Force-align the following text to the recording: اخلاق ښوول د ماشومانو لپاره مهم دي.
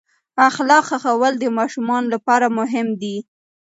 اخلاق 0.49 0.87
ښوول 1.03 1.33
د 1.39 1.45
ماشومانو 1.57 2.07
لپاره 2.15 2.45
مهم 2.59 2.87
دي. 3.01 3.15